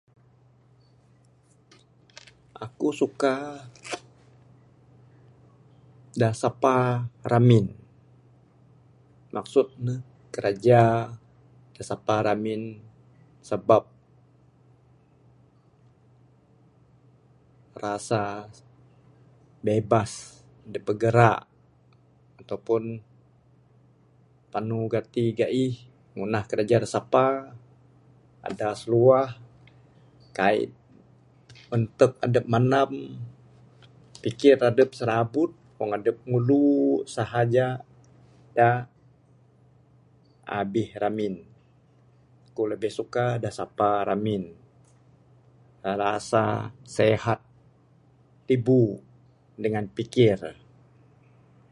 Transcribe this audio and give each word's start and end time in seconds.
Aku 2.65 2.87
suka 3.01 3.35
da 6.19 6.29
sapa 6.41 6.75
ramin, 7.31 7.65
maksud 9.35 9.67
ne 9.85 9.95
kraja 10.35 10.85
da 11.75 11.81
sapa 11.89 12.15
ramin 12.27 12.61
sabab 13.47 13.83
rasa 17.83 18.23
bebas 19.65 20.11
dep 20.71 20.81
bergerak 20.87 21.41
ataupun 22.41 22.83
panu 24.53 24.79
gati 24.93 25.25
gaih 25.39 25.73
ngunah 26.15 26.43
kraja 26.51 26.75
da 26.83 26.87
sapa, 26.95 27.25
adas 28.49 28.79
luah, 28.91 29.29
kaik 30.37 30.69
entek 31.75 32.13
adep 32.25 32.45
manam, 32.53 32.91
pikir 34.23 34.55
adep 34.69 34.89
serabut 34.97 35.51
wang 35.79 35.91
adep 35.97 36.17
ngulu 36.29 36.67
sahaja 37.15 37.67
da 38.57 38.69
abih 40.59 40.89
ramin. 41.01 41.35
Ku 42.55 42.61
lebih 42.71 42.91
suka 42.97 43.25
da 43.43 43.47
sapa 43.57 43.91
ramin, 44.07 44.43
arasa 45.91 46.45
sihat 46.95 47.39
tibu 48.51 48.83
dengan 49.63 49.85
pikir. 49.97 50.39